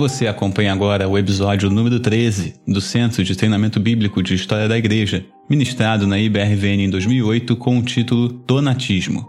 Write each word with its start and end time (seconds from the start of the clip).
Você 0.00 0.26
acompanha 0.26 0.72
agora 0.72 1.06
o 1.06 1.18
episódio 1.18 1.68
número 1.68 2.00
13 2.00 2.54
do 2.66 2.80
Centro 2.80 3.22
de 3.22 3.36
Treinamento 3.36 3.78
Bíblico 3.78 4.22
de 4.22 4.34
História 4.34 4.66
da 4.66 4.78
Igreja, 4.78 5.26
ministrado 5.46 6.06
na 6.06 6.18
IBRVN 6.18 6.84
em 6.84 6.88
2008 6.88 7.54
com 7.56 7.78
o 7.78 7.82
título 7.82 8.28
Donatismo. 8.28 9.28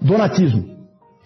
Donatismo. 0.00 0.64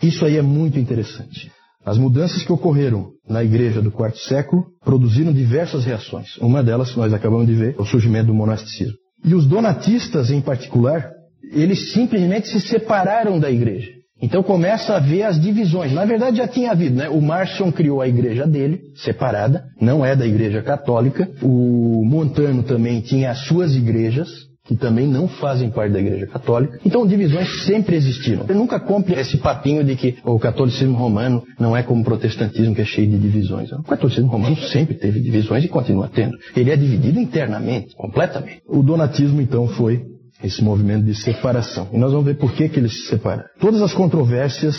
Isso 0.03 0.25
aí 0.25 0.39
é 0.39 0.43
muito 0.43 0.77
interessante. 0.77 1.53
As 1.85 1.99
mudanças 1.99 2.45
que 2.45 2.53
ocorreram 2.53 3.11
na 3.29 3.43
igreja 3.43 3.83
do 3.83 3.91
quarto 3.91 4.19
século 4.19 4.67
produziram 4.85 5.33
diversas 5.33 5.85
reações. 5.85 6.37
Uma 6.39 6.63
delas, 6.63 6.95
nós 6.95 7.13
acabamos 7.13 7.47
de 7.47 7.55
ver, 7.55 7.75
o 7.79 7.85
surgimento 7.85 8.27
do 8.27 8.35
monasticismo. 8.35 8.95
E 9.25 9.35
os 9.35 9.47
donatistas, 9.47 10.31
em 10.31 10.41
particular, 10.41 11.11
eles 11.53 11.93
simplesmente 11.93 12.49
se 12.49 12.61
separaram 12.61 13.39
da 13.39 13.51
igreja. 13.51 13.91
Então 14.21 14.41
começa 14.41 14.93
a 14.93 14.99
haver 14.99 15.25
as 15.25 15.41
divisões. 15.41 15.93
Na 15.93 16.05
verdade 16.05 16.37
já 16.37 16.47
tinha 16.47 16.71
havido, 16.71 16.95
né? 16.95 17.09
O 17.09 17.21
Marcion 17.21 17.73
criou 17.73 18.01
a 18.01 18.07
igreja 18.07 18.47
dele, 18.47 18.81
separada, 18.95 19.65
não 19.81 20.07
é 20.07 20.15
da 20.15 20.25
igreja 20.25 20.63
católica. 20.63 21.29
O 21.43 22.05
Montano 22.05 22.63
também 22.63 23.01
tinha 23.01 23.33
as 23.33 23.45
suas 23.47 23.75
igrejas, 23.75 24.29
que 24.65 24.77
também 24.77 25.07
não 25.09 25.27
fazem 25.27 25.71
parte 25.71 25.93
da 25.93 26.01
Igreja 26.01 26.27
Católica. 26.27 26.79
Então, 26.85 27.07
divisões 27.07 27.65
sempre 27.65 27.97
existiram. 27.97 28.47
Eu 28.49 28.55
nunca 28.55 28.79
compre 28.79 29.19
esse 29.19 29.37
papinho 29.39 29.83
de 29.83 29.97
que 29.97 30.19
o 30.25 30.39
catolicismo 30.39 30.97
romano 30.97 31.43
não 31.59 31.77
é 31.77 31.83
como 31.83 32.03
o 32.03 32.05
protestantismo, 32.05 32.75
que 32.75 32.83
é 32.83 32.85
cheio 32.85 33.11
de 33.11 33.19
divisões. 33.19 33.73
O 33.73 33.83
catolicismo 33.83 34.31
romano 34.31 34.57
sempre 34.57 34.95
teve 34.95 35.21
divisões 35.21 35.65
e 35.65 35.69
continua 35.69 36.09
tendo. 36.09 36.37
Ele 36.57 36.71
é 36.71 36.77
dividido 36.77 37.19
internamente, 37.19 37.95
completamente. 37.97 38.63
O 38.69 38.83
donatismo, 38.83 39.41
então, 39.41 39.67
foi 39.67 40.05
esse 40.43 40.63
movimento 40.63 41.05
de 41.05 41.15
separação. 41.15 41.89
E 41.93 41.99
nós 41.99 42.13
vamos 42.13 42.27
ver 42.27 42.37
por 42.37 42.53
que, 42.53 42.69
que 42.69 42.79
eles 42.79 42.93
se 42.93 43.09
separaram. 43.09 43.45
Todas 43.61 43.83
as 43.83 43.93
controvérsias 43.93 44.77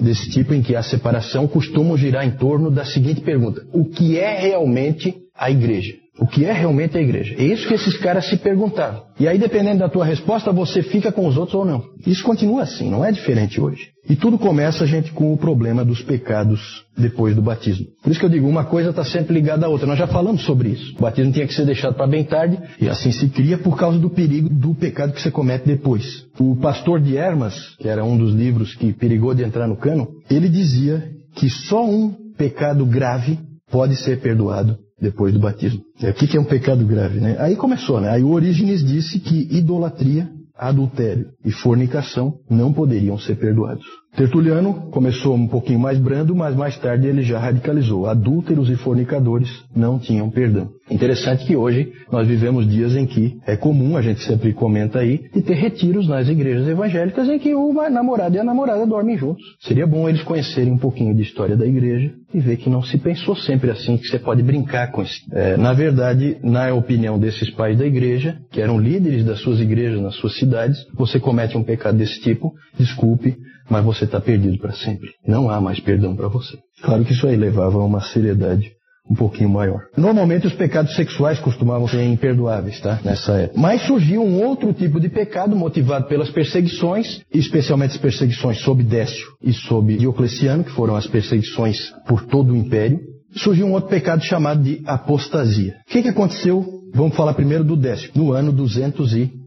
desse 0.00 0.30
tipo 0.30 0.52
em 0.52 0.62
que 0.62 0.74
há 0.74 0.82
separação 0.82 1.46
costumam 1.46 1.96
girar 1.96 2.26
em 2.26 2.32
torno 2.32 2.70
da 2.70 2.84
seguinte 2.84 3.20
pergunta: 3.20 3.62
o 3.72 3.84
que 3.84 4.18
é 4.18 4.40
realmente 4.40 5.14
a 5.36 5.50
igreja? 5.50 6.01
O 6.18 6.26
que 6.26 6.44
é 6.44 6.52
realmente 6.52 6.96
a 6.96 7.00
igreja? 7.00 7.34
É 7.38 7.42
isso 7.42 7.66
que 7.66 7.72
esses 7.72 7.96
caras 7.96 8.28
se 8.28 8.36
perguntavam. 8.36 9.02
E 9.18 9.26
aí, 9.26 9.38
dependendo 9.38 9.78
da 9.78 9.88
tua 9.88 10.04
resposta, 10.04 10.52
você 10.52 10.82
fica 10.82 11.10
com 11.10 11.26
os 11.26 11.38
outros 11.38 11.54
ou 11.54 11.64
não. 11.64 11.82
Isso 12.06 12.22
continua 12.22 12.62
assim, 12.62 12.90
não 12.90 13.02
é 13.02 13.10
diferente 13.10 13.58
hoje. 13.58 13.88
E 14.08 14.14
tudo 14.14 14.38
começa, 14.38 14.86
gente, 14.86 15.10
com 15.12 15.32
o 15.32 15.38
problema 15.38 15.82
dos 15.82 16.02
pecados 16.02 16.84
depois 16.98 17.34
do 17.34 17.40
batismo. 17.40 17.86
Por 18.02 18.10
isso 18.10 18.20
que 18.20 18.26
eu 18.26 18.30
digo, 18.30 18.46
uma 18.46 18.64
coisa 18.64 18.90
está 18.90 19.04
sempre 19.04 19.32
ligada 19.32 19.64
à 19.64 19.70
outra. 19.70 19.86
Nós 19.86 19.98
já 19.98 20.06
falamos 20.06 20.42
sobre 20.42 20.70
isso. 20.70 20.94
O 20.98 21.00
batismo 21.00 21.32
tinha 21.32 21.46
que 21.46 21.54
ser 21.54 21.64
deixado 21.64 21.94
para 21.94 22.06
bem 22.06 22.24
tarde, 22.24 22.58
e 22.78 22.90
assim 22.90 23.10
se 23.10 23.30
cria 23.30 23.56
por 23.56 23.78
causa 23.78 23.98
do 23.98 24.10
perigo 24.10 24.50
do 24.50 24.74
pecado 24.74 25.14
que 25.14 25.22
você 25.22 25.30
comete 25.30 25.66
depois. 25.66 26.26
O 26.38 26.56
pastor 26.56 27.00
de 27.00 27.16
Hermas, 27.16 27.54
que 27.78 27.88
era 27.88 28.04
um 28.04 28.18
dos 28.18 28.34
livros 28.34 28.74
que 28.74 28.92
perigou 28.92 29.34
de 29.34 29.44
entrar 29.44 29.66
no 29.66 29.76
cano, 29.76 30.08
ele 30.30 30.50
dizia 30.50 31.10
que 31.34 31.48
só 31.48 31.82
um 31.82 32.12
pecado 32.36 32.84
grave 32.84 33.38
pode 33.70 33.96
ser 33.96 34.20
perdoado 34.20 34.76
depois 35.02 35.34
do 35.34 35.40
batismo. 35.40 35.82
É, 36.00 36.10
o 36.10 36.14
que 36.14 36.36
é 36.36 36.40
um 36.40 36.44
pecado 36.44 36.86
grave, 36.86 37.18
né? 37.18 37.36
Aí 37.40 37.56
começou, 37.56 38.00
né? 38.00 38.08
Aí 38.08 38.22
o 38.22 38.30
Orígenes 38.30 38.84
disse 38.84 39.18
que 39.18 39.48
idolatria, 39.50 40.30
adultério 40.56 41.30
e 41.44 41.50
fornicação 41.50 42.38
não 42.48 42.72
poderiam 42.72 43.18
ser 43.18 43.34
perdoados. 43.34 43.84
Tertuliano 44.14 44.90
começou 44.90 45.34
um 45.34 45.48
pouquinho 45.48 45.78
mais 45.78 45.98
brando, 45.98 46.36
mas 46.36 46.54
mais 46.54 46.78
tarde 46.78 47.06
ele 47.06 47.22
já 47.22 47.38
radicalizou. 47.38 48.06
Adúlteros 48.06 48.68
e 48.68 48.76
fornicadores 48.76 49.48
não 49.74 49.98
tinham 49.98 50.28
perdão. 50.28 50.68
Interessante 50.90 51.46
que 51.46 51.56
hoje 51.56 51.90
nós 52.10 52.28
vivemos 52.28 52.68
dias 52.68 52.94
em 52.94 53.06
que 53.06 53.38
é 53.46 53.56
comum, 53.56 53.96
a 53.96 54.02
gente 54.02 54.22
sempre 54.24 54.52
comenta 54.52 54.98
aí, 54.98 55.30
de 55.32 55.40
ter 55.40 55.54
retiros 55.54 56.06
nas 56.06 56.28
igrejas 56.28 56.68
evangélicas 56.68 57.26
em 57.26 57.38
que 57.38 57.54
o 57.54 57.72
namorado 57.88 58.36
e 58.36 58.38
a 58.38 58.44
namorada 58.44 58.86
dormem 58.86 59.16
juntos. 59.16 59.42
Seria 59.60 59.86
bom 59.86 60.06
eles 60.06 60.22
conhecerem 60.22 60.74
um 60.74 60.78
pouquinho 60.78 61.14
de 61.14 61.22
história 61.22 61.56
da 61.56 61.66
igreja 61.66 62.12
e 62.34 62.38
ver 62.38 62.58
que 62.58 62.68
não 62.68 62.82
se 62.82 62.98
pensou 62.98 63.34
sempre 63.34 63.70
assim, 63.70 63.96
que 63.96 64.08
você 64.08 64.18
pode 64.18 64.42
brincar 64.42 64.92
com 64.92 65.02
isso. 65.02 65.22
É, 65.32 65.56
na 65.56 65.72
verdade, 65.72 66.36
na 66.42 66.74
opinião 66.74 67.18
desses 67.18 67.48
pais 67.48 67.78
da 67.78 67.86
igreja, 67.86 68.36
que 68.50 68.60
eram 68.60 68.78
líderes 68.78 69.24
das 69.24 69.40
suas 69.40 69.58
igrejas 69.58 70.02
nas 70.02 70.16
suas 70.16 70.36
cidades, 70.36 70.78
você 70.94 71.18
comete 71.18 71.56
um 71.56 71.64
pecado 71.64 71.96
desse 71.96 72.20
tipo, 72.20 72.52
desculpe, 72.78 73.38
mas 73.68 73.84
você 73.84 74.04
está 74.04 74.20
perdido 74.20 74.58
para 74.58 74.72
sempre. 74.72 75.10
Não 75.26 75.50
há 75.50 75.60
mais 75.60 75.80
perdão 75.80 76.14
para 76.14 76.28
você. 76.28 76.58
Claro 76.82 77.04
que 77.04 77.12
isso 77.12 77.26
aí 77.26 77.36
levava 77.36 77.78
a 77.78 77.84
uma 77.84 78.00
seriedade 78.00 78.72
um 79.10 79.14
pouquinho 79.14 79.50
maior. 79.50 79.80
Normalmente 79.96 80.46
os 80.46 80.54
pecados 80.54 80.94
sexuais 80.94 81.38
costumavam 81.40 81.88
ser 81.88 82.04
imperdoáveis, 82.04 82.80
tá? 82.80 83.00
Nessa 83.04 83.32
época. 83.32 83.60
Mas 83.60 83.82
surgiu 83.82 84.22
um 84.22 84.42
outro 84.42 84.72
tipo 84.72 85.00
de 85.00 85.08
pecado 85.08 85.56
motivado 85.56 86.06
pelas 86.06 86.30
perseguições, 86.30 87.20
especialmente 87.32 87.92
as 87.92 87.98
perseguições 87.98 88.60
sob 88.60 88.82
Décio 88.82 89.26
e 89.42 89.52
sob 89.52 89.96
Diocleciano, 89.96 90.64
que 90.64 90.70
foram 90.70 90.96
as 90.96 91.06
perseguições 91.06 91.92
por 92.06 92.24
todo 92.24 92.52
o 92.52 92.56
império. 92.56 93.00
Surgiu 93.34 93.66
um 93.66 93.72
outro 93.72 93.88
pecado 93.88 94.22
chamado 94.22 94.62
de 94.62 94.82
apostasia. 94.86 95.76
O 95.88 95.90
que, 95.90 96.02
que 96.02 96.08
aconteceu? 96.08 96.64
Vamos 96.94 97.16
falar 97.16 97.34
primeiro 97.34 97.64
do 97.64 97.76
Décio, 97.76 98.10
no 98.14 98.32
ano 98.32 98.52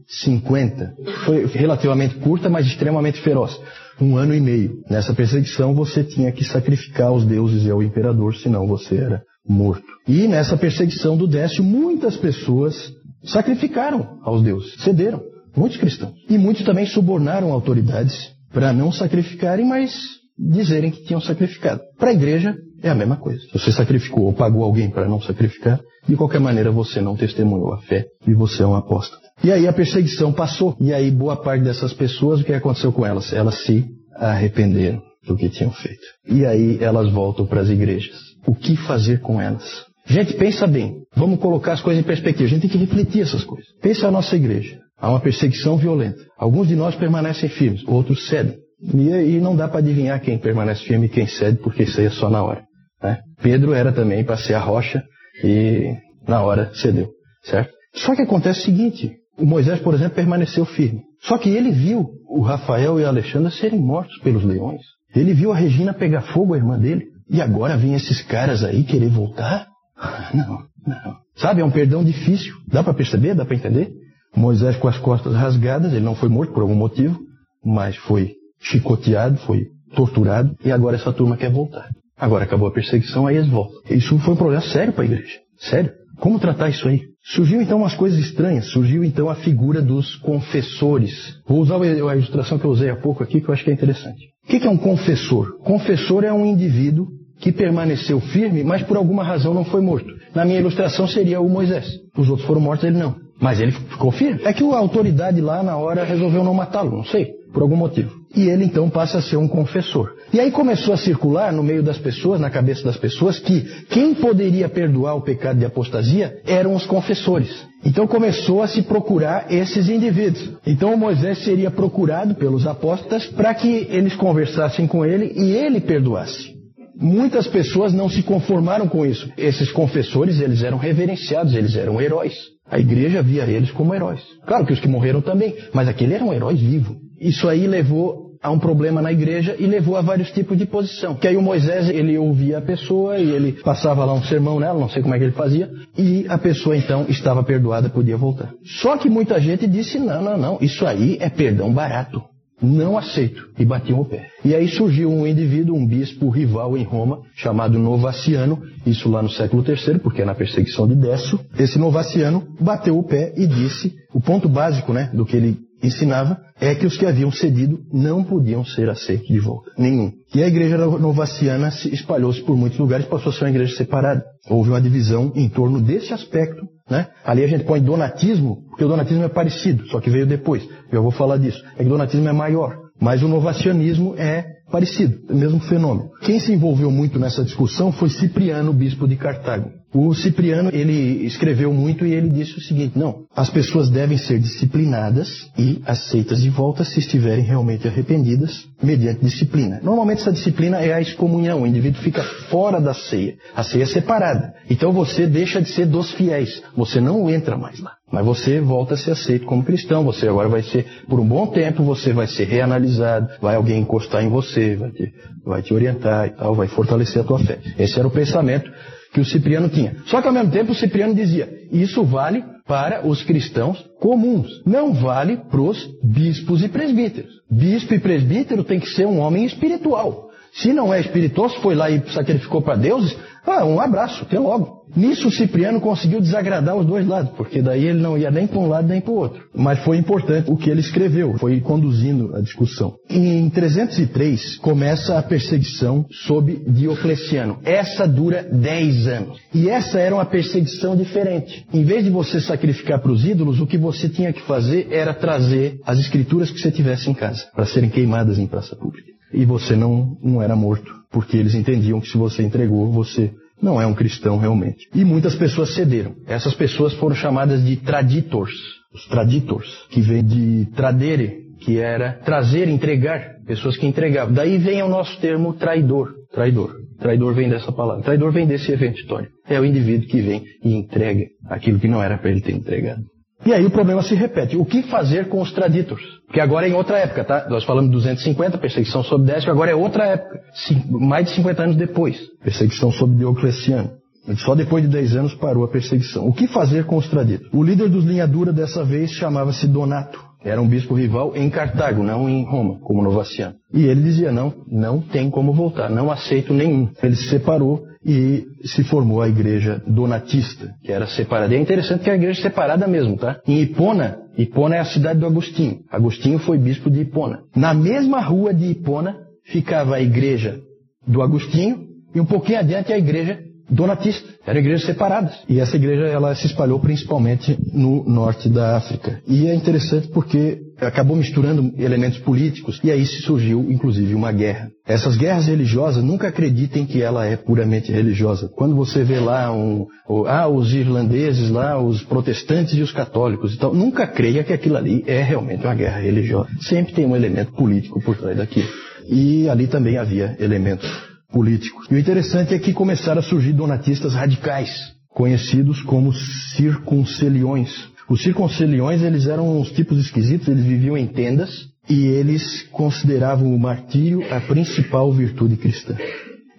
250. 0.08 0.94
Foi 1.24 1.46
relativamente 1.46 2.16
curta, 2.16 2.48
mas 2.48 2.66
extremamente 2.66 3.20
feroz 3.20 3.58
um 4.00 4.16
ano 4.16 4.34
e 4.34 4.40
meio. 4.40 4.82
Nessa 4.90 5.14
perseguição 5.14 5.74
você 5.74 6.04
tinha 6.04 6.30
que 6.32 6.44
sacrificar 6.44 7.08
aos 7.08 7.24
deuses 7.24 7.64
e 7.64 7.70
ao 7.70 7.82
imperador, 7.82 8.34
senão 8.36 8.66
você 8.66 8.96
era 8.96 9.22
morto. 9.48 9.84
E 10.06 10.26
nessa 10.28 10.56
perseguição 10.56 11.16
do 11.16 11.26
Décio, 11.26 11.64
muitas 11.64 12.16
pessoas 12.16 12.92
sacrificaram 13.24 14.18
aos 14.22 14.42
deuses, 14.42 14.74
cederam. 14.82 15.22
Muitos 15.56 15.78
cristãos. 15.78 16.12
E 16.28 16.36
muitos 16.36 16.64
também 16.64 16.84
subornaram 16.84 17.50
autoridades 17.50 18.14
para 18.52 18.74
não 18.74 18.92
sacrificarem, 18.92 19.64
mas 19.64 19.94
dizerem 20.38 20.90
que 20.90 21.04
tinham 21.04 21.20
sacrificado. 21.20 21.80
Para 21.98 22.10
a 22.10 22.12
igreja 22.12 22.54
é 22.82 22.90
a 22.90 22.94
mesma 22.94 23.16
coisa. 23.16 23.40
Você 23.54 23.72
sacrificou 23.72 24.24
ou 24.24 24.34
pagou 24.34 24.62
alguém 24.62 24.90
para 24.90 25.08
não 25.08 25.20
sacrificar, 25.20 25.80
de 26.06 26.14
qualquer 26.14 26.40
maneira 26.40 26.70
você 26.70 27.00
não 27.00 27.16
testemunhou 27.16 27.72
a 27.72 27.78
fé 27.78 28.04
e 28.26 28.34
você 28.34 28.62
é 28.62 28.66
um 28.66 28.74
apóstolo. 28.74 29.25
E 29.42 29.52
aí 29.52 29.66
a 29.66 29.72
perseguição 29.72 30.32
passou. 30.32 30.76
E 30.80 30.92
aí 30.92 31.10
boa 31.10 31.36
parte 31.36 31.64
dessas 31.64 31.92
pessoas, 31.92 32.40
o 32.40 32.44
que 32.44 32.52
aconteceu 32.52 32.92
com 32.92 33.04
elas? 33.04 33.32
Elas 33.32 33.64
se 33.64 33.84
arrependeram 34.14 35.02
do 35.26 35.36
que 35.36 35.48
tinham 35.48 35.70
feito. 35.72 36.06
E 36.28 36.44
aí 36.46 36.78
elas 36.80 37.10
voltam 37.12 37.46
para 37.46 37.60
as 37.60 37.68
igrejas. 37.68 38.16
O 38.46 38.54
que 38.54 38.76
fazer 38.76 39.20
com 39.20 39.40
elas? 39.40 39.84
Gente, 40.06 40.34
pensa 40.34 40.66
bem. 40.66 41.02
Vamos 41.14 41.40
colocar 41.40 41.72
as 41.72 41.80
coisas 41.80 42.02
em 42.02 42.06
perspectiva. 42.06 42.44
A 42.44 42.48
gente 42.48 42.62
tem 42.62 42.70
que 42.70 42.78
refletir 42.78 43.22
essas 43.22 43.44
coisas. 43.44 43.66
Pensa 43.82 44.06
a 44.06 44.10
nossa 44.10 44.36
igreja. 44.36 44.78
Há 44.98 45.10
uma 45.10 45.20
perseguição 45.20 45.76
violenta. 45.76 46.24
Alguns 46.38 46.68
de 46.68 46.76
nós 46.76 46.94
permanecem 46.94 47.48
firmes, 47.48 47.82
outros 47.86 48.28
cedem. 48.28 48.56
E, 48.80 49.36
e 49.36 49.40
não 49.40 49.56
dá 49.56 49.68
para 49.68 49.80
adivinhar 49.80 50.20
quem 50.20 50.38
permanece 50.38 50.84
firme 50.84 51.06
e 51.06 51.08
quem 51.08 51.26
cede, 51.26 51.58
porque 51.58 51.82
isso 51.82 51.98
aí 52.00 52.06
é 52.06 52.10
só 52.10 52.30
na 52.30 52.42
hora. 52.42 52.62
Né? 53.02 53.18
Pedro 53.42 53.72
era 53.74 53.92
também 53.92 54.24
para 54.24 54.36
ser 54.36 54.54
a 54.54 54.60
rocha 54.60 55.02
e 55.42 55.94
na 56.26 56.42
hora 56.42 56.70
cedeu, 56.74 57.08
certo? 57.42 57.72
Só 57.94 58.14
que 58.14 58.22
acontece 58.22 58.60
o 58.60 58.64
seguinte: 58.64 59.12
o 59.38 59.44
Moisés, 59.44 59.80
por 59.80 59.94
exemplo, 59.94 60.14
permaneceu 60.14 60.64
firme. 60.64 61.02
Só 61.20 61.38
que 61.38 61.50
ele 61.50 61.70
viu 61.70 62.08
o 62.28 62.40
Rafael 62.40 62.98
e 63.00 63.04
a 63.04 63.08
Alexandra 63.08 63.50
serem 63.50 63.80
mortos 63.80 64.18
pelos 64.20 64.44
leões. 64.44 64.80
Ele 65.14 65.34
viu 65.34 65.52
a 65.52 65.56
Regina 65.56 65.94
pegar 65.94 66.22
fogo, 66.22 66.54
a 66.54 66.56
irmã 66.56 66.78
dele. 66.78 67.06
E 67.28 67.40
agora 67.40 67.76
vem 67.76 67.94
esses 67.94 68.22
caras 68.22 68.62
aí 68.62 68.84
querer 68.84 69.08
voltar? 69.08 69.66
Não, 70.34 70.58
não. 70.86 71.16
Sabe, 71.34 71.62
é 71.62 71.64
um 71.64 71.70
perdão 71.70 72.04
difícil. 72.04 72.54
Dá 72.68 72.84
para 72.84 72.94
perceber? 72.94 73.34
Dá 73.34 73.44
para 73.44 73.56
entender? 73.56 73.90
Moisés 74.36 74.76
com 74.76 74.88
as 74.88 74.98
costas 74.98 75.34
rasgadas, 75.34 75.92
ele 75.92 76.04
não 76.04 76.14
foi 76.14 76.28
morto 76.28 76.52
por 76.52 76.60
algum 76.60 76.74
motivo, 76.74 77.18
mas 77.64 77.96
foi 77.96 78.34
chicoteado, 78.60 79.38
foi 79.38 79.68
torturado, 79.94 80.54
e 80.62 80.70
agora 80.70 80.96
essa 80.96 81.12
turma 81.12 81.36
quer 81.36 81.50
voltar. 81.50 81.88
Agora 82.18 82.44
acabou 82.44 82.68
a 82.68 82.72
perseguição, 82.72 83.26
aí 83.26 83.36
eles 83.36 83.48
voltam. 83.48 83.80
Isso 83.90 84.18
foi 84.18 84.34
um 84.34 84.36
problema 84.36 84.62
sério 84.62 84.92
para 84.92 85.02
a 85.02 85.06
igreja. 85.06 85.38
Sério. 85.58 85.92
Como 86.18 86.38
tratar 86.38 86.70
isso 86.70 86.88
aí? 86.88 87.02
Surgiu 87.22 87.60
então 87.60 87.78
umas 87.78 87.94
coisas 87.94 88.18
estranhas, 88.18 88.66
surgiu 88.66 89.02
então 89.04 89.28
a 89.28 89.34
figura 89.34 89.82
dos 89.82 90.14
confessores. 90.16 91.12
Vou 91.46 91.60
usar 91.60 91.80
a 91.80 92.16
ilustração 92.16 92.58
que 92.58 92.64
eu 92.64 92.70
usei 92.70 92.88
há 92.88 92.96
pouco 92.96 93.22
aqui, 93.22 93.40
que 93.40 93.48
eu 93.48 93.52
acho 93.52 93.64
que 93.64 93.70
é 93.70 93.74
interessante. 93.74 94.28
O 94.44 94.48
que 94.48 94.66
é 94.66 94.70
um 94.70 94.76
confessor? 94.76 95.58
Confessor 95.58 96.24
é 96.24 96.32
um 96.32 96.46
indivíduo 96.46 97.08
que 97.40 97.52
permaneceu 97.52 98.20
firme, 98.20 98.64
mas 98.64 98.82
por 98.82 98.96
alguma 98.96 99.22
razão 99.22 99.52
não 99.52 99.64
foi 99.64 99.80
morto. 99.80 100.08
Na 100.34 100.44
minha 100.44 100.60
ilustração 100.60 101.06
seria 101.06 101.40
o 101.40 101.48
Moisés. 101.48 101.86
Os 102.16 102.28
outros 102.28 102.46
foram 102.46 102.60
mortos, 102.60 102.84
ele 102.86 102.98
não. 102.98 103.16
Mas 103.40 103.60
ele 103.60 103.72
ficou 103.72 104.10
firme. 104.10 104.40
É 104.44 104.52
que 104.52 104.64
a 104.64 104.78
autoridade 104.78 105.40
lá 105.40 105.62
na 105.62 105.76
hora 105.76 106.04
resolveu 106.04 106.42
não 106.42 106.54
matá-lo, 106.54 106.96
não 106.96 107.04
sei, 107.04 107.32
por 107.56 107.62
algum 107.62 107.76
motivo. 107.76 108.12
E 108.36 108.50
ele 108.50 108.66
então 108.66 108.90
passa 108.90 109.16
a 109.16 109.22
ser 109.22 109.38
um 109.38 109.48
confessor. 109.48 110.12
E 110.30 110.38
aí 110.38 110.50
começou 110.50 110.92
a 110.92 110.98
circular 110.98 111.50
no 111.50 111.62
meio 111.62 111.82
das 111.82 111.96
pessoas, 111.96 112.38
na 112.38 112.50
cabeça 112.50 112.84
das 112.84 112.98
pessoas, 112.98 113.38
que 113.38 113.62
quem 113.88 114.14
poderia 114.14 114.68
perdoar 114.68 115.14
o 115.14 115.22
pecado 115.22 115.58
de 115.58 115.64
apostasia 115.64 116.36
eram 116.46 116.74
os 116.74 116.84
confessores. 116.84 117.48
Então 117.82 118.06
começou 118.06 118.60
a 118.60 118.68
se 118.68 118.82
procurar 118.82 119.50
esses 119.50 119.88
indivíduos. 119.88 120.52
Então 120.66 120.94
Moisés 120.98 121.44
seria 121.44 121.70
procurado 121.70 122.34
pelos 122.34 122.66
apóstolos 122.66 123.24
para 123.28 123.54
que 123.54 123.86
eles 123.88 124.14
conversassem 124.16 124.86
com 124.86 125.02
ele 125.02 125.32
e 125.34 125.52
ele 125.52 125.80
perdoasse. 125.80 126.54
Muitas 126.94 127.46
pessoas 127.46 127.94
não 127.94 128.10
se 128.10 128.22
conformaram 128.22 128.86
com 128.86 129.06
isso. 129.06 129.32
Esses 129.38 129.72
confessores, 129.72 130.40
eles 130.40 130.62
eram 130.62 130.76
reverenciados, 130.76 131.54
eles 131.54 131.74
eram 131.74 131.98
heróis. 132.02 132.34
A 132.70 132.78
igreja 132.78 133.22
via 133.22 133.44
eles 133.44 133.70
como 133.70 133.94
heróis. 133.94 134.20
Claro 134.46 134.66
que 134.66 134.74
os 134.74 134.80
que 134.80 134.88
morreram 134.88 135.22
também, 135.22 135.56
mas 135.72 135.88
aquele 135.88 136.12
era 136.12 136.24
um 136.24 136.34
herói 136.34 136.54
vivo. 136.54 137.05
Isso 137.20 137.48
aí 137.48 137.66
levou 137.66 138.26
a 138.42 138.50
um 138.50 138.58
problema 138.58 139.02
na 139.02 139.12
igreja 139.12 139.56
e 139.58 139.66
levou 139.66 139.96
a 139.96 140.02
vários 140.02 140.30
tipos 140.30 140.56
de 140.56 140.66
posição. 140.66 141.14
Que 141.14 141.28
aí 141.28 141.36
o 141.36 141.42
Moisés, 141.42 141.88
ele 141.88 142.16
ouvia 142.16 142.58
a 142.58 142.62
pessoa 142.62 143.18
e 143.18 143.30
ele 143.30 143.52
passava 143.52 144.04
lá 144.04 144.14
um 144.14 144.22
sermão 144.22 144.60
nela, 144.60 144.78
não 144.78 144.88
sei 144.88 145.02
como 145.02 145.14
é 145.14 145.18
que 145.18 145.24
ele 145.24 145.32
fazia, 145.32 145.70
e 145.96 146.26
a 146.28 146.38
pessoa 146.38 146.76
então 146.76 147.06
estava 147.08 147.42
perdoada, 147.42 147.88
podia 147.88 148.16
voltar. 148.16 148.52
Só 148.64 148.96
que 148.96 149.08
muita 149.08 149.40
gente 149.40 149.66
disse, 149.66 149.98
não, 149.98 150.22
não, 150.22 150.38
não, 150.38 150.58
isso 150.60 150.86
aí 150.86 151.16
é 151.20 151.28
perdão 151.28 151.72
barato. 151.72 152.22
Não 152.62 152.96
aceito. 152.96 153.50
E 153.58 153.66
batiam 153.66 154.00
o 154.00 154.04
pé. 154.04 154.28
E 154.42 154.54
aí 154.54 154.66
surgiu 154.68 155.10
um 155.10 155.26
indivíduo, 155.26 155.76
um 155.76 155.86
bispo 155.86 156.30
rival 156.30 156.74
em 156.76 156.84
Roma, 156.84 157.20
chamado 157.34 157.78
Novaciano, 157.78 158.62
isso 158.86 159.10
lá 159.10 159.22
no 159.22 159.28
século 159.28 159.62
III, 159.62 159.98
porque 159.98 160.22
é 160.22 160.24
na 160.24 160.34
perseguição 160.34 160.88
de 160.88 160.94
Décio. 160.94 161.38
Esse 161.58 161.78
Novaciano 161.78 162.46
bateu 162.58 162.98
o 162.98 163.02
pé 163.02 163.34
e 163.36 163.46
disse, 163.46 163.94
o 164.14 164.20
ponto 164.20 164.48
básico 164.48 164.92
né, 164.92 165.10
do 165.12 165.26
que 165.26 165.36
ele 165.36 165.65
ensinava 165.86 166.38
é 166.60 166.74
que 166.74 166.86
os 166.86 166.96
que 166.96 167.06
haviam 167.06 167.30
cedido 167.30 167.78
não 167.92 168.24
podiam 168.24 168.64
ser 168.64 168.88
aceitos 168.88 169.28
de 169.28 169.38
volta. 169.38 169.70
Nenhum. 169.78 170.12
E 170.34 170.42
a 170.42 170.48
igreja 170.48 170.76
novaciana 170.76 171.70
se 171.70 171.92
espalhou-se 171.92 172.42
por 172.42 172.56
muitos 172.56 172.78
lugares, 172.78 173.06
passou 173.06 173.30
a 173.30 173.32
ser 173.32 173.44
uma 173.44 173.50
igreja 173.50 173.76
separada. 173.76 174.24
Houve 174.48 174.70
uma 174.70 174.80
divisão 174.80 175.32
em 175.34 175.48
torno 175.48 175.80
desse 175.80 176.12
aspecto. 176.12 176.66
Né? 176.88 177.08
Ali 177.24 177.42
a 177.42 177.48
gente 177.48 177.64
põe 177.64 177.80
donatismo, 177.80 178.64
porque 178.68 178.84
o 178.84 178.88
donatismo 178.88 179.24
é 179.24 179.28
parecido, 179.28 179.86
só 179.88 180.00
que 180.00 180.10
veio 180.10 180.26
depois. 180.26 180.66
Eu 180.90 181.02
vou 181.02 181.10
falar 181.10 181.36
disso. 181.36 181.62
É 181.74 181.78
que 181.78 181.86
o 181.86 181.90
donatismo 181.90 182.28
é 182.28 182.32
maior. 182.32 182.76
Mas 183.00 183.22
o 183.22 183.28
novacianismo 183.28 184.14
é 184.16 184.55
parecido, 184.70 185.18
é 185.28 185.32
o 185.32 185.36
mesmo 185.36 185.60
fenômeno. 185.60 186.10
Quem 186.22 186.40
se 186.40 186.52
envolveu 186.52 186.90
muito 186.90 187.18
nessa 187.18 187.44
discussão 187.44 187.92
foi 187.92 188.10
Cipriano, 188.10 188.72
bispo 188.72 189.06
de 189.06 189.16
Cartago. 189.16 189.70
O 189.94 190.12
Cipriano, 190.14 190.68
ele 190.74 191.24
escreveu 191.24 191.72
muito 191.72 192.04
e 192.04 192.12
ele 192.12 192.28
disse 192.28 192.58
o 192.58 192.60
seguinte, 192.60 192.98
não, 192.98 193.24
as 193.34 193.48
pessoas 193.48 193.88
devem 193.88 194.18
ser 194.18 194.38
disciplinadas 194.38 195.50
e 195.56 195.80
aceitas 195.86 196.42
de 196.42 196.50
volta 196.50 196.84
se 196.84 196.98
estiverem 196.98 197.44
realmente 197.44 197.88
arrependidas 197.88 198.66
mediante 198.82 199.24
disciplina. 199.24 199.80
Normalmente 199.82 200.20
essa 200.20 200.32
disciplina 200.32 200.80
é 200.80 200.92
a 200.92 201.00
excomunhão, 201.00 201.62
o 201.62 201.66
indivíduo 201.66 202.02
fica 202.02 202.22
fora 202.50 202.78
da 202.78 202.92
ceia. 202.92 203.36
A 203.54 203.62
ceia 203.62 203.84
é 203.84 203.86
separada. 203.86 204.54
Então 204.68 204.92
você 204.92 205.26
deixa 205.26 205.62
de 205.62 205.70
ser 205.70 205.86
dos 205.86 206.12
fiéis, 206.12 206.62
você 206.76 207.00
não 207.00 207.30
entra 207.30 207.56
mais 207.56 207.80
lá. 207.80 207.92
Mas 208.10 208.24
você 208.24 208.60
volta 208.60 208.94
a 208.94 208.96
ser 208.96 209.12
aceito 209.12 209.46
como 209.46 209.64
cristão, 209.64 210.04
você 210.04 210.28
agora 210.28 210.48
vai 210.48 210.62
ser, 210.62 210.86
por 211.08 211.18
um 211.18 211.26
bom 211.26 211.48
tempo, 211.48 211.82
você 211.82 212.12
vai 212.12 212.28
ser 212.28 212.44
reanalisado, 212.44 213.28
vai 213.40 213.56
alguém 213.56 213.80
encostar 213.80 214.22
em 214.22 214.28
você, 214.28 214.55
vai 214.76 214.90
te, 214.90 215.14
vai 215.44 215.62
te 215.62 215.74
orientar 215.74 216.26
e 216.26 216.30
tal, 216.30 216.54
vai 216.54 216.68
fortalecer 216.68 217.22
a 217.22 217.24
tua 217.24 217.38
fé. 217.38 217.58
Esse 217.78 217.98
era 217.98 218.08
o 218.08 218.10
pensamento 218.10 218.70
que 219.12 219.20
o 219.20 219.24
Cipriano 219.24 219.68
tinha. 219.68 219.96
Só 220.06 220.20
que 220.20 220.28
ao 220.28 220.34
mesmo 220.34 220.50
tempo 220.50 220.72
o 220.72 220.74
Cipriano 220.74 221.14
dizia: 221.14 221.48
isso 221.70 222.04
vale 222.04 222.44
para 222.66 223.06
os 223.06 223.22
cristãos 223.22 223.84
comuns, 224.00 224.62
não 224.66 224.92
vale 224.92 225.36
para 225.36 225.60
os 225.60 225.88
bispos 226.02 226.62
e 226.62 226.68
presbíteros. 226.68 227.30
Bispo 227.50 227.94
e 227.94 227.98
presbítero 227.98 228.64
tem 228.64 228.80
que 228.80 228.90
ser 228.90 229.06
um 229.06 229.20
homem 229.20 229.44
espiritual. 229.44 230.30
Se 230.52 230.72
não 230.72 230.92
é 230.92 231.00
espirituoso, 231.00 231.60
foi 231.60 231.74
lá 231.74 231.90
e 231.90 232.02
sacrificou 232.10 232.62
para 232.62 232.76
deuses, 232.76 233.16
ah, 233.46 233.64
um 233.64 233.80
abraço, 233.80 234.22
até 234.22 234.38
logo. 234.38 234.75
Nisso 234.96 235.30
Cipriano 235.30 235.80
conseguiu 235.80 236.20
desagradar 236.20 236.74
os 236.74 236.86
dois 236.86 237.06
lados, 237.06 237.32
porque 237.36 237.60
daí 237.60 237.84
ele 237.84 238.00
não 238.00 238.16
ia 238.16 238.30
nem 238.30 238.46
para 238.46 238.58
um 238.58 238.66
lado 238.66 238.88
nem 238.88 239.00
para 239.00 239.12
o 239.12 239.16
outro. 239.16 239.44
Mas 239.54 239.78
foi 239.80 239.98
importante 239.98 240.50
o 240.50 240.56
que 240.56 240.70
ele 240.70 240.80
escreveu, 240.80 241.34
foi 241.38 241.60
conduzindo 241.60 242.34
a 242.34 242.40
discussão. 242.40 242.94
Em 243.10 243.48
303 243.50 244.56
começa 244.56 245.18
a 245.18 245.22
perseguição 245.22 246.06
sob 246.10 246.62
Diocleciano. 246.66 247.58
Essa 247.62 248.08
dura 248.08 248.42
10 248.42 249.06
anos. 249.06 249.38
E 249.54 249.68
essa 249.68 249.98
era 249.98 250.14
uma 250.14 250.24
perseguição 250.24 250.96
diferente. 250.96 251.66
Em 251.74 251.84
vez 251.84 252.02
de 252.02 252.10
você 252.10 252.40
sacrificar 252.40 253.00
para 253.00 253.12
os 253.12 253.24
ídolos, 253.24 253.60
o 253.60 253.66
que 253.66 253.76
você 253.76 254.08
tinha 254.08 254.32
que 254.32 254.40
fazer 254.42 254.88
era 254.90 255.12
trazer 255.12 255.78
as 255.84 255.98
escrituras 255.98 256.50
que 256.50 256.58
você 256.58 256.70
tivesse 256.70 257.10
em 257.10 257.14
casa, 257.14 257.44
para 257.54 257.66
serem 257.66 257.90
queimadas 257.90 258.38
em 258.38 258.46
praça 258.46 258.74
pública. 258.74 259.10
E 259.32 259.44
você 259.44 259.76
não, 259.76 260.16
não 260.22 260.40
era 260.40 260.56
morto, 260.56 260.90
porque 261.10 261.36
eles 261.36 261.54
entendiam 261.54 262.00
que 262.00 262.08
se 262.08 262.16
você 262.16 262.42
entregou, 262.42 262.90
você 262.90 263.32
não 263.60 263.80
é 263.80 263.86
um 263.86 263.94
cristão 263.94 264.38
realmente. 264.38 264.88
E 264.94 265.04
muitas 265.04 265.34
pessoas 265.34 265.74
cederam. 265.74 266.14
Essas 266.26 266.54
pessoas 266.54 266.94
foram 266.94 267.14
chamadas 267.14 267.64
de 267.64 267.76
traditors. 267.76 268.52
Os 268.92 269.06
traditors, 269.06 269.68
que 269.90 270.00
vem 270.00 270.24
de 270.24 270.66
tradere, 270.74 271.46
que 271.60 271.78
era 271.78 272.12
trazer, 272.24 272.68
entregar. 272.68 273.36
Pessoas 273.46 273.76
que 273.76 273.86
entregavam. 273.86 274.34
Daí 274.34 274.58
vem 274.58 274.82
o 274.82 274.88
nosso 274.88 275.18
termo 275.20 275.54
traidor. 275.54 276.14
Traidor. 276.32 276.74
Traidor 276.98 277.34
vem 277.34 277.48
dessa 277.48 277.70
palavra. 277.70 278.02
Traidor 278.02 278.32
vem 278.32 278.46
desse 278.46 278.72
evento 278.72 279.00
histórico. 279.00 279.32
É 279.48 279.60
o 279.60 279.64
indivíduo 279.64 280.08
que 280.08 280.20
vem 280.20 280.42
e 280.64 280.74
entrega 280.74 281.26
aquilo 281.48 281.78
que 281.78 281.88
não 281.88 282.02
era 282.02 282.18
para 282.18 282.30
ele 282.30 282.40
ter 282.40 282.52
entregado. 282.52 283.02
E 283.44 283.52
aí 283.52 283.64
o 283.64 283.70
problema 283.70 284.02
se 284.02 284.14
repete. 284.14 284.56
O 284.56 284.64
que 284.64 284.82
fazer 284.84 285.28
com 285.28 285.40
os 285.40 285.52
traditors? 285.52 286.02
Porque 286.26 286.40
agora 286.40 286.66
é 286.66 286.70
em 286.70 286.74
outra 286.74 286.98
época, 286.98 287.24
tá? 287.24 287.46
Nós 287.48 287.64
falamos 287.64 287.90
de 287.90 287.96
250, 287.96 288.58
perseguição 288.58 289.02
sobre 289.04 289.32
Décio, 289.32 289.50
agora 289.50 289.70
é 289.70 289.74
outra 289.74 290.06
época. 290.06 290.40
Mais 290.88 291.26
de 291.26 291.34
50 291.34 291.62
anos 291.62 291.76
depois. 291.76 292.18
Perseguição 292.42 292.90
sobre 292.90 293.16
Diocleciano. 293.16 293.90
Só 294.38 294.56
depois 294.56 294.82
de 294.82 294.90
10 294.90 295.16
anos 295.16 295.34
parou 295.34 295.64
a 295.64 295.68
perseguição. 295.68 296.26
O 296.26 296.32
que 296.32 296.48
fazer 296.48 296.84
com 296.84 296.96
os 296.96 297.08
traditors? 297.08 297.48
O 297.52 297.62
líder 297.62 297.88
dos 297.88 298.04
linhadura 298.04 298.52
dessa 298.52 298.84
vez 298.84 299.12
chamava-se 299.12 299.68
Donato. 299.68 300.24
Era 300.44 300.60
um 300.60 300.68
bispo 300.68 300.94
rival 300.94 301.32
em 301.34 301.48
Cartago, 301.50 302.02
não 302.02 302.28
em 302.28 302.44
Roma, 302.44 302.78
como 302.80 303.02
Novaciano. 303.02 303.54
E 303.72 303.84
ele 303.84 304.02
dizia, 304.02 304.32
não, 304.32 304.52
não 304.70 305.00
tem 305.00 305.30
como 305.30 305.52
voltar, 305.52 305.90
não 305.90 306.10
aceito 306.10 306.52
nenhum. 306.52 306.88
Ele 307.02 307.16
se 307.16 307.28
separou 307.28 307.84
e 308.06 308.46
se 308.64 308.84
formou 308.84 309.20
a 309.20 309.28
igreja 309.28 309.82
donatista, 309.84 310.72
que 310.84 310.92
era 310.92 311.08
separada. 311.08 311.52
E 311.52 311.56
é 311.56 311.60
interessante 311.60 312.04
que 312.04 312.10
é 312.10 312.12
a 312.12 312.16
igreja 312.16 312.40
separada 312.40 312.86
mesmo, 312.86 313.16
tá? 313.16 313.40
Em 313.44 313.60
Hipona, 313.60 314.18
Hipona 314.38 314.76
é 314.76 314.78
a 314.78 314.84
cidade 314.84 315.18
do 315.18 315.26
Agostinho. 315.26 315.80
Agostinho 315.90 316.38
foi 316.38 316.56
bispo 316.56 316.88
de 316.88 317.00
Hipona. 317.00 317.40
Na 317.54 317.74
mesma 317.74 318.20
rua 318.20 318.54
de 318.54 318.66
Hipona 318.66 319.16
ficava 319.44 319.96
a 319.96 320.00
igreja 320.00 320.60
do 321.04 321.20
Agostinho 321.20 321.84
e 322.14 322.20
um 322.20 322.24
pouquinho 322.24 322.60
adiante 322.60 322.92
a 322.92 322.98
igreja 322.98 323.40
donatista. 323.68 324.28
Eram 324.46 324.60
igrejas 324.60 324.86
separadas. 324.86 325.42
E 325.48 325.58
essa 325.58 325.74
igreja 325.74 326.04
ela 326.04 326.32
se 326.36 326.46
espalhou 326.46 326.78
principalmente 326.78 327.58
no 327.72 328.04
norte 328.04 328.48
da 328.48 328.76
África. 328.76 329.20
E 329.26 329.48
é 329.48 329.54
interessante 329.54 330.06
porque 330.08 330.60
acabou 330.80 331.16
misturando 331.16 331.72
elementos 331.78 332.18
políticos 332.18 332.80
e 332.82 332.90
aí 332.90 333.04
se 333.06 333.22
surgiu 333.22 333.66
inclusive 333.70 334.14
uma 334.14 334.32
guerra. 334.32 334.70
Essas 334.86 335.16
guerras 335.16 335.46
religiosas 335.46 336.02
nunca 336.02 336.28
acreditem 336.28 336.86
que 336.86 337.02
ela 337.02 337.26
é 337.26 337.36
puramente 337.36 337.90
religiosa. 337.90 338.48
Quando 338.54 338.76
você 338.76 339.02
vê 339.02 339.18
lá 339.18 339.52
um, 339.52 339.86
ah, 340.26 340.48
os 340.48 340.72
irlandeses 340.72 341.50
lá, 341.50 341.80
os 341.80 342.02
protestantes 342.02 342.74
e 342.74 342.82
os 342.82 342.92
católicos 342.92 343.54
e 343.54 343.58
tal, 343.58 343.74
nunca 343.74 344.06
creia 344.06 344.44
que 344.44 344.52
aquilo 344.52 344.76
ali 344.76 345.02
é 345.06 345.22
realmente 345.22 345.64
uma 345.64 345.74
guerra 345.74 346.00
religiosa. 346.00 346.48
Sempre 346.60 346.92
tem 346.92 347.06
um 347.06 347.16
elemento 347.16 347.52
político 347.52 348.00
por 348.00 348.16
trás 348.16 348.36
daquilo. 348.36 348.68
E 349.08 349.48
ali 349.48 349.66
também 349.66 349.96
havia 349.98 350.36
elementos 350.38 350.88
políticos. 351.30 351.86
E 351.90 351.94
o 351.94 351.98
interessante 351.98 352.54
é 352.54 352.58
que 352.58 352.72
começaram 352.72 353.20
a 353.20 353.22
surgir 353.22 353.52
donatistas 353.52 354.14
radicais, 354.14 354.70
conhecidos 355.08 355.82
como 355.82 356.12
circunceliões. 356.12 357.70
Os 358.08 358.22
circunceliões, 358.22 359.02
eles 359.02 359.26
eram 359.26 359.58
uns 359.58 359.70
tipos 359.72 359.98
esquisitos, 359.98 360.46
eles 360.46 360.64
viviam 360.64 360.96
em 360.96 361.06
tendas 361.06 361.68
e 361.88 362.06
eles 362.06 362.62
consideravam 362.70 363.52
o 363.52 363.58
martírio 363.58 364.22
a 364.32 364.40
principal 364.40 365.12
virtude 365.12 365.56
cristã. 365.56 365.96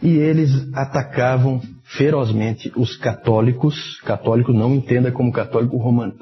E 0.01 0.10
eles 0.10 0.51
atacavam 0.74 1.62
ferozmente 1.84 2.72
os 2.75 2.98
católicos, 2.98 4.00
católico 4.01 4.51
não 4.51 4.75
entenda 4.75 5.12
como 5.12 5.32
católico 5.32 5.77
romano? 5.77 6.13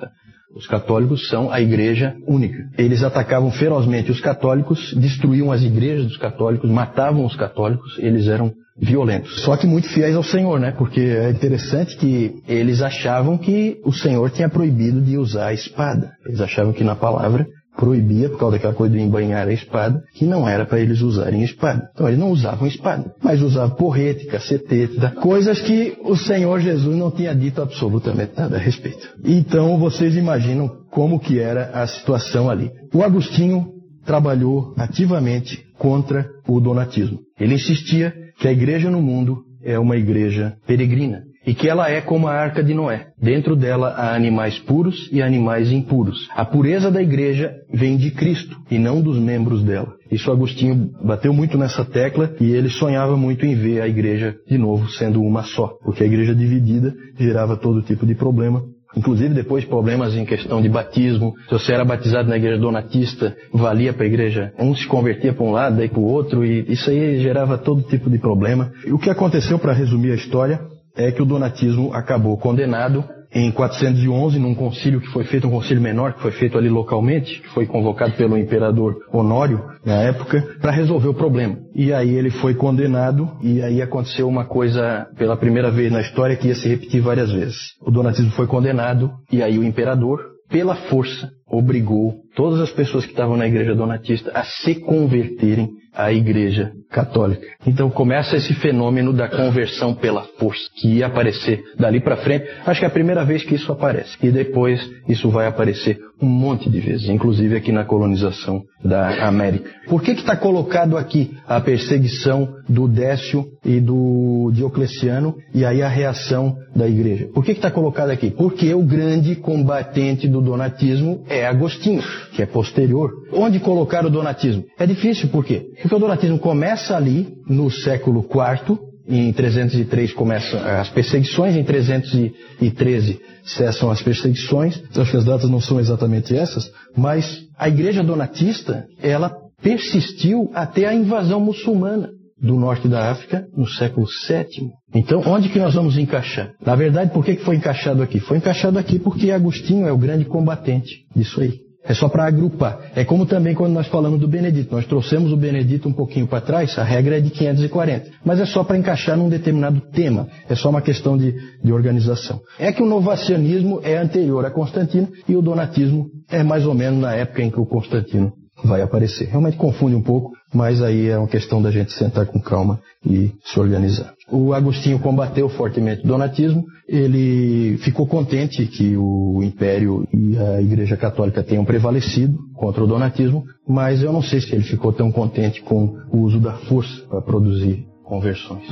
Os 0.55 0.67
católicos 0.67 1.27
são 1.27 1.51
a 1.51 1.59
igreja 1.59 2.15
única. 2.25 2.69
Eles 2.77 3.03
atacavam 3.03 3.51
ferozmente 3.51 4.11
os 4.11 4.21
católicos, 4.21 4.93
destruíam 4.93 5.51
as 5.51 5.63
igrejas 5.63 6.05
dos 6.05 6.17
católicos, 6.17 6.69
matavam 6.69 7.25
os 7.25 7.35
católicos, 7.35 7.97
eles 7.99 8.27
eram 8.27 8.53
violentos. 8.77 9.41
Só 9.41 9.55
que 9.55 9.65
muito 9.65 9.87
fiéis 9.89 10.15
ao 10.15 10.23
Senhor, 10.23 10.59
né? 10.59 10.71
Porque 10.71 10.99
é 10.99 11.29
interessante 11.29 11.95
que 11.97 12.41
eles 12.47 12.81
achavam 12.81 13.37
que 13.37 13.79
o 13.85 13.93
Senhor 13.93 14.29
tinha 14.31 14.49
proibido 14.49 15.01
de 15.01 15.17
usar 15.17 15.47
a 15.47 15.53
espada. 15.53 16.11
Eles 16.25 16.41
achavam 16.41 16.73
que 16.73 16.83
na 16.83 16.95
palavra 16.95 17.47
proibia, 17.77 18.29
por 18.29 18.39
causa 18.39 18.55
daquela 18.55 18.73
coisa 18.73 18.95
de 18.95 19.01
embanhar 19.01 19.47
a 19.47 19.53
espada, 19.53 20.01
que 20.13 20.25
não 20.25 20.47
era 20.47 20.65
para 20.65 20.79
eles 20.79 21.01
usarem 21.01 21.43
espada. 21.43 21.89
Então 21.93 22.07
eles 22.07 22.19
não 22.19 22.31
usavam 22.31 22.67
espada, 22.67 23.13
mas 23.21 23.41
usavam 23.41 23.75
porrete, 23.75 24.25
cacetete, 24.27 24.97
coisas 25.21 25.59
que 25.61 25.97
o 26.03 26.15
Senhor 26.15 26.59
Jesus 26.59 26.95
não 26.95 27.11
tinha 27.11 27.35
dito 27.35 27.61
absolutamente 27.61 28.33
nada 28.37 28.55
a 28.55 28.59
respeito. 28.59 29.09
Então 29.23 29.77
vocês 29.77 30.15
imaginam 30.15 30.69
como 30.89 31.19
que 31.19 31.39
era 31.39 31.71
a 31.73 31.85
situação 31.85 32.49
ali. 32.49 32.71
O 32.93 33.03
Agostinho 33.03 33.67
trabalhou 34.05 34.73
ativamente 34.77 35.65
contra 35.77 36.29
o 36.47 36.59
donatismo. 36.59 37.19
Ele 37.39 37.55
insistia 37.55 38.13
que 38.37 38.47
a 38.47 38.51
igreja 38.51 38.89
no 38.89 39.01
mundo 39.01 39.43
é 39.63 39.79
uma 39.79 39.97
igreja 39.97 40.55
peregrina 40.67 41.23
e 41.45 41.53
que 41.53 41.69
ela 41.69 41.89
é 41.89 42.01
como 42.01 42.27
a 42.27 42.33
arca 42.33 42.63
de 42.63 42.73
Noé. 42.73 43.07
Dentro 43.21 43.55
dela 43.55 43.89
há 43.89 44.15
animais 44.15 44.57
puros 44.59 45.09
e 45.11 45.21
animais 45.21 45.71
impuros. 45.71 46.27
A 46.35 46.43
pureza 46.43 46.89
da 46.89 47.01
igreja 47.01 47.53
vem 47.71 47.97
de 47.97 48.11
Cristo 48.11 48.57
e 48.69 48.79
não 48.79 49.01
dos 49.01 49.19
membros 49.19 49.63
dela. 49.63 49.93
Isso 50.11 50.31
Agostinho 50.31 50.91
bateu 51.03 51.33
muito 51.33 51.57
nessa 51.57 51.85
tecla 51.85 52.33
e 52.39 52.51
ele 52.51 52.69
sonhava 52.69 53.15
muito 53.15 53.45
em 53.45 53.55
ver 53.55 53.81
a 53.81 53.87
igreja 53.87 54.35
de 54.47 54.57
novo 54.57 54.89
sendo 54.89 55.21
uma 55.21 55.43
só, 55.43 55.67
porque 55.83 56.03
a 56.03 56.07
igreja 56.07 56.33
dividida 56.33 56.95
gerava 57.17 57.55
todo 57.55 57.81
tipo 57.81 58.05
de 58.05 58.15
problema 58.15 58.63
inclusive 58.95 59.33
depois 59.33 59.65
problemas 59.65 60.15
em 60.15 60.25
questão 60.25 60.61
de 60.61 60.69
batismo. 60.69 61.33
Se 61.47 61.51
você 61.51 61.73
era 61.73 61.85
batizado 61.85 62.29
na 62.29 62.37
igreja 62.37 62.57
donatista, 62.59 63.35
valia 63.53 63.93
para 63.93 64.03
a 64.03 64.07
igreja, 64.07 64.53
um 64.59 64.75
se 64.75 64.87
convertia 64.87 65.33
para 65.33 65.45
um 65.45 65.51
lado, 65.51 65.77
daí 65.77 65.89
para 65.89 65.99
o 65.99 66.05
outro, 66.05 66.45
e 66.45 66.71
isso 66.71 66.89
aí 66.89 67.21
gerava 67.21 67.57
todo 67.57 67.81
tipo 67.83 68.09
de 68.09 68.17
problema. 68.17 68.71
E 68.85 68.91
o 68.91 68.99
que 68.99 69.09
aconteceu, 69.09 69.59
para 69.59 69.73
resumir 69.73 70.11
a 70.11 70.15
história, 70.15 70.61
é 70.95 71.11
que 71.11 71.21
o 71.21 71.25
donatismo 71.25 71.93
acabou 71.93 72.37
condenado 72.37 73.03
em 73.33 73.51
411, 73.51 74.39
num 74.39 74.55
concílio 74.55 75.01
que 75.01 75.07
foi 75.07 75.23
feito, 75.23 75.47
um 75.47 75.51
concílio 75.51 75.81
menor 75.81 76.13
que 76.13 76.21
foi 76.21 76.31
feito 76.31 76.57
ali 76.57 76.69
localmente, 76.69 77.41
que 77.41 77.49
foi 77.49 77.65
convocado 77.65 78.13
pelo 78.13 78.37
imperador 78.37 78.97
Honório 79.11 79.63
na 79.85 80.01
época, 80.01 80.41
para 80.61 80.71
resolver 80.71 81.07
o 81.07 81.13
problema. 81.13 81.57
E 81.73 81.93
aí 81.93 82.15
ele 82.15 82.29
foi 82.29 82.53
condenado 82.53 83.29
e 83.41 83.61
aí 83.61 83.81
aconteceu 83.81 84.27
uma 84.27 84.45
coisa 84.45 85.07
pela 85.17 85.37
primeira 85.37 85.71
vez 85.71 85.91
na 85.91 86.01
história 86.01 86.35
que 86.35 86.47
ia 86.47 86.55
se 86.55 86.67
repetir 86.67 87.01
várias 87.01 87.31
vezes. 87.31 87.55
O 87.81 87.91
donatismo 87.91 88.31
foi 88.31 88.47
condenado 88.47 89.11
e 89.31 89.43
aí 89.43 89.57
o 89.57 89.63
imperador, 89.63 90.19
pela 90.49 90.75
força, 90.75 91.29
obrigou 91.55 92.15
todas 92.35 92.59
as 92.59 92.71
pessoas 92.71 93.05
que 93.05 93.11
estavam 93.11 93.37
na 93.37 93.47
igreja 93.47 93.75
donatista 93.75 94.31
a 94.33 94.43
se 94.43 94.75
converterem 94.75 95.69
à 95.93 96.11
igreja 96.11 96.71
católica. 96.91 97.47
Então 97.65 97.89
começa 97.89 98.35
esse 98.35 98.53
fenômeno 98.55 99.13
da 99.13 99.29
conversão 99.29 99.95
pela 99.95 100.23
força, 100.37 100.63
que 100.75 100.95
ia 100.95 101.07
aparecer 101.07 101.63
dali 101.77 102.01
para 102.01 102.17
frente. 102.17 102.45
Acho 102.65 102.81
que 102.81 102.85
é 102.85 102.89
a 102.89 102.91
primeira 102.91 103.23
vez 103.23 103.43
que 103.43 103.55
isso 103.55 103.71
aparece. 103.71 104.17
E 104.21 104.29
depois 104.29 104.81
isso 105.07 105.29
vai 105.29 105.47
aparecer 105.47 105.97
um 106.21 106.27
monte 106.27 106.69
de 106.69 106.79
vezes, 106.79 107.09
inclusive 107.09 107.55
aqui 107.55 107.71
na 107.71 107.83
colonização 107.83 108.63
da 108.83 109.27
América. 109.27 109.69
Por 109.87 110.01
que 110.01 110.11
está 110.11 110.35
colocado 110.35 110.97
aqui 110.97 111.31
a 111.47 111.59
perseguição 111.59 112.55
do 112.67 112.87
Décio 112.87 113.45
e 113.63 113.79
do 113.79 114.51
Diocleciano 114.53 115.35
e 115.53 115.65
aí 115.65 115.81
a 115.81 115.89
reação 115.89 116.55
da 116.75 116.87
igreja? 116.87 117.27
Por 117.33 117.43
que 117.43 117.51
está 117.51 117.69
colocado 117.69 118.09
aqui? 118.09 118.31
Porque 118.31 118.73
o 118.73 118.83
grande 118.83 119.35
combatente 119.35 120.27
do 120.27 120.41
donatismo 120.41 121.23
é 121.27 121.45
Agostinho, 121.45 122.03
que 122.33 122.41
é 122.41 122.45
posterior. 122.45 123.11
Onde 123.33 123.59
colocar 123.59 124.05
o 124.05 124.09
donatismo? 124.09 124.63
É 124.79 124.85
difícil, 124.85 125.29
por 125.29 125.43
quê? 125.43 125.65
Porque 125.81 125.95
o 125.95 125.99
donatismo 125.99 126.39
começa 126.39 126.95
ali 126.95 127.27
no 127.47 127.69
século 127.69 128.25
IV, 128.25 128.77
em 129.07 129.31
303 129.31 130.13
começam 130.13 130.59
as 130.59 130.89
perseguições, 130.89 131.55
em 131.55 131.63
313 131.63 133.19
cessam 133.43 133.91
as 133.91 134.01
perseguições. 134.01 134.81
Acho 134.95 135.11
que 135.11 135.17
as 135.17 135.25
datas 135.25 135.49
não 135.49 135.61
são 135.61 135.79
exatamente 135.79 136.35
essas, 136.35 136.71
mas 136.95 137.43
a 137.57 137.69
igreja 137.69 138.03
donatista, 138.03 138.85
ela 139.01 139.31
persistiu 139.61 140.51
até 140.53 140.87
a 140.87 140.93
invasão 140.93 141.39
muçulmana 141.39 142.09
do 142.41 142.55
norte 142.55 142.87
da 142.87 143.11
África 143.11 143.47
no 143.55 143.67
século 143.67 144.05
VII. 144.05 144.69
Então, 144.93 145.21
onde 145.25 145.49
que 145.49 145.59
nós 145.59 145.73
vamos 145.73 145.97
encaixar? 145.97 146.51
Na 146.63 146.75
verdade, 146.75 147.11
por 147.11 147.23
que 147.23 147.37
foi 147.37 147.55
encaixado 147.55 148.03
aqui? 148.03 148.19
Foi 148.19 148.37
encaixado 148.37 148.77
aqui 148.77 148.99
porque 148.99 149.31
Agostinho 149.31 149.87
é 149.87 149.91
o 149.91 149.97
grande 149.97 150.25
combatente 150.25 151.05
disso 151.15 151.41
aí. 151.41 151.64
É 151.87 151.93
só 151.93 152.09
para 152.09 152.25
agrupar. 152.25 152.79
É 152.95 153.05
como 153.05 153.25
também 153.25 153.53
quando 153.53 153.73
nós 153.73 153.87
falamos 153.87 154.19
do 154.19 154.27
Benedito. 154.27 154.73
Nós 154.73 154.85
trouxemos 154.85 155.31
o 155.31 155.37
Benedito 155.37 155.87
um 155.87 155.93
pouquinho 155.93 156.27
para 156.27 156.41
trás, 156.41 156.77
a 156.77 156.83
regra 156.83 157.17
é 157.17 157.21
de 157.21 157.29
540. 157.29 158.09
Mas 158.23 158.39
é 158.39 158.45
só 158.45 158.63
para 158.63 158.77
encaixar 158.77 159.15
num 159.17 159.29
determinado 159.29 159.81
tema. 159.91 160.27
É 160.49 160.55
só 160.55 160.69
uma 160.69 160.81
questão 160.81 161.17
de, 161.17 161.35
de 161.63 161.71
organização. 161.71 162.41
É 162.57 162.71
que 162.71 162.81
o 162.81 162.85
novacianismo 162.85 163.79
é 163.83 163.97
anterior 163.97 164.45
a 164.45 164.51
Constantino 164.51 165.09
e 165.27 165.35
o 165.35 165.41
donatismo 165.41 166.07
é 166.29 166.43
mais 166.43 166.65
ou 166.65 166.73
menos 166.73 166.99
na 166.99 167.13
época 167.13 167.43
em 167.43 167.51
que 167.51 167.59
o 167.59 167.65
Constantino 167.65 168.33
vai 168.63 168.81
aparecer. 168.81 169.27
Realmente 169.27 169.57
confunde 169.57 169.95
um 169.95 170.01
pouco, 170.01 170.31
mas 170.53 170.81
aí 170.81 171.09
é 171.09 171.17
uma 171.17 171.27
questão 171.27 171.61
da 171.61 171.71
gente 171.71 171.93
sentar 171.93 172.25
com 172.25 172.39
calma 172.39 172.79
e 173.05 173.31
se 173.43 173.59
organizar. 173.59 174.13
O 174.31 174.53
Agostinho 174.53 174.99
combateu 174.99 175.47
fortemente 175.49 176.03
o 176.03 176.07
donatismo, 176.07 176.65
ele 176.87 177.77
ficou 177.77 178.05
contente 178.05 178.65
que 178.67 178.95
o 178.95 179.41
Império 179.43 180.07
e 180.13 180.37
a 180.37 180.61
Igreja 180.61 180.95
Católica 180.95 181.43
tenham 181.43 181.65
prevalecido 181.65 182.37
contra 182.53 182.83
o 182.83 182.87
donatismo, 182.87 183.43
mas 183.67 184.03
eu 184.03 184.13
não 184.13 184.21
sei 184.21 184.39
se 184.39 184.53
ele 184.53 184.63
ficou 184.63 184.93
tão 184.93 185.11
contente 185.11 185.61
com 185.63 185.97
o 186.11 186.19
uso 186.19 186.39
da 186.39 186.53
força 186.53 187.01
para 187.09 187.21
produzir 187.21 187.85
conversões. 188.03 188.65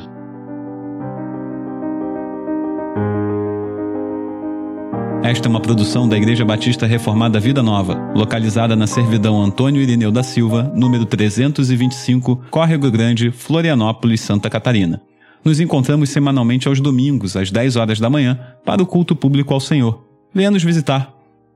Esta 5.24 5.48
é 5.48 5.50
uma 5.50 5.62
produção 5.62 6.08
da 6.08 6.18
Igreja 6.18 6.44
Batista 6.44 6.86
Reformada 6.86 7.40
Vida 7.40 7.64
Nova, 7.64 8.12
localizada 8.14 8.76
na 8.76 8.86
Servidão 8.86 9.42
Antônio 9.42 9.82
Irineu 9.82 10.12
da 10.12 10.22
Silva, 10.22 10.72
número 10.76 11.06
325, 11.06 12.44
Córrego 12.52 12.92
Grande, 12.92 13.32
Florianópolis, 13.32 14.22
Santa 14.22 14.50
Catarina. 14.50 15.02
Nos 15.44 15.60
encontramos 15.60 16.10
semanalmente 16.10 16.68
aos 16.68 16.80
domingos, 16.80 17.36
às 17.36 17.52
10 17.52 17.76
horas 17.76 18.00
da 18.00 18.10
manhã, 18.10 18.40
para 18.64 18.82
o 18.82 18.88
culto 18.88 19.16
público 19.16 19.54
ao 19.54 19.60
Senhor. 19.60 20.04
Venha 20.34 20.50
nos 20.50 20.64
visitar. 20.64 21.14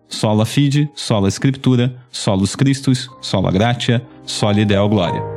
Sola 0.10 0.46
Fide, 0.46 0.90
Sola 0.96 1.28
Escritura, 1.28 1.96
Solus 2.12 2.56
Christus, 2.56 3.10
Sola 3.22 3.52
Gratia, 3.52 4.06
Soli 4.26 4.66
Deo 4.66 4.88
Glória. 4.88 5.37